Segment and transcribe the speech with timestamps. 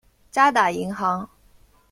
[0.31, 1.29] 渣打银行。